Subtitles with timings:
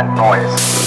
[0.00, 0.79] that noise.